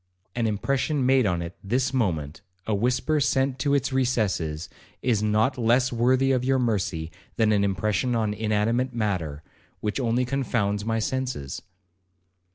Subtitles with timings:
[0.35, 4.67] An impression made on it this moment, a whisper sent to its recesses,
[5.03, 9.43] is not less worthy of your mercy than an impression on inanimate matter,
[9.79, 11.61] which only confounds my senses.'